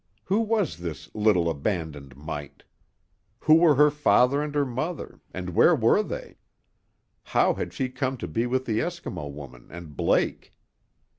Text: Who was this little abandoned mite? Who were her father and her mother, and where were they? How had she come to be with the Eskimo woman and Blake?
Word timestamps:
Who 0.23 0.39
was 0.39 0.77
this 0.77 1.13
little 1.13 1.47
abandoned 1.47 2.17
mite? 2.17 2.63
Who 3.41 3.53
were 3.53 3.75
her 3.75 3.91
father 3.91 4.41
and 4.41 4.55
her 4.55 4.65
mother, 4.65 5.19
and 5.31 5.51
where 5.51 5.75
were 5.75 6.01
they? 6.01 6.37
How 7.25 7.53
had 7.53 7.71
she 7.71 7.87
come 7.89 8.17
to 8.17 8.27
be 8.27 8.47
with 8.47 8.65
the 8.65 8.79
Eskimo 8.79 9.31
woman 9.31 9.67
and 9.69 9.95
Blake? 9.95 10.55